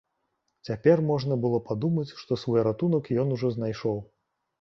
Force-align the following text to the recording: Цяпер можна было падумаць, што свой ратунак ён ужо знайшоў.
Цяпер 0.69 1.01
можна 1.09 1.37
было 1.43 1.59
падумаць, 1.67 2.05
што 2.21 2.39
свой 2.45 2.63
ратунак 2.69 3.11
ён 3.25 3.37
ужо 3.37 3.53
знайшоў. 3.59 4.01